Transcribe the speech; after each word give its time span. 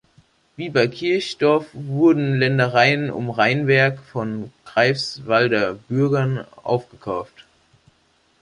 Wie 0.55 0.69
bei 0.69 0.87
Kirchdorf 0.87 1.67
wurden 1.73 2.39
Ländereien 2.39 3.11
um 3.11 3.29
Reinberg 3.29 3.99
von 3.99 4.51
Greifswalder 4.65 5.75
Bürgern 5.75 6.43
aufgekauft. 6.63 7.45